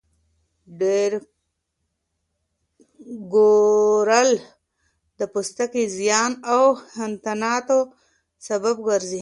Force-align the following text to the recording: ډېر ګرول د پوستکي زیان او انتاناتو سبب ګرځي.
ډېر 0.81 1.11
ګرول 3.33 4.29
د 5.19 5.21
پوستکي 5.33 5.83
زیان 5.97 6.31
او 6.53 6.63
انتاناتو 7.05 7.79
سبب 8.47 8.75
ګرځي. 8.87 9.09